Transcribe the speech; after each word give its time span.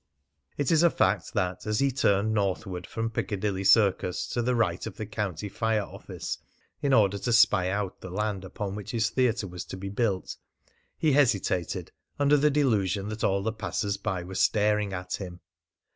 It 0.57 0.71
is 0.71 0.81
a 0.81 0.89
fact 0.89 1.31
that 1.35 1.67
as 1.67 1.77
he 1.77 1.91
turned 1.91 2.33
northward 2.33 2.87
from 2.87 3.11
Piccadilly 3.11 3.63
Circus, 3.63 4.25
to 4.29 4.41
the 4.41 4.55
right 4.55 4.83
of 4.87 4.97
the 4.97 5.05
County 5.05 5.47
Fire 5.47 5.83
Office, 5.83 6.39
in 6.81 6.91
order 6.91 7.19
to 7.19 7.31
spy 7.31 7.69
out 7.69 8.01
the 8.01 8.09
land 8.09 8.43
upon 8.43 8.73
which 8.73 8.89
his 8.89 9.11
theatre 9.11 9.45
was 9.47 9.63
to 9.65 9.77
be 9.77 9.89
built, 9.89 10.37
he 10.97 11.11
hesitated, 11.11 11.91
under 12.17 12.35
the 12.35 12.49
delusion 12.49 13.09
that 13.09 13.23
all 13.23 13.43
the 13.43 13.53
passers 13.53 13.97
by 13.97 14.23
were 14.23 14.33
staring 14.33 14.91
at 14.91 15.17
him! 15.17 15.39